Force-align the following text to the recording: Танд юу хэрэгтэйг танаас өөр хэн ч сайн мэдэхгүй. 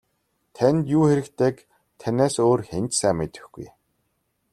Танд 0.55 0.83
юу 0.97 1.03
хэрэгтэйг 1.09 1.55
танаас 2.01 2.35
өөр 2.45 2.61
хэн 2.69 2.85
ч 2.89 2.91
сайн 2.99 3.15
мэдэхгүй. 3.19 3.67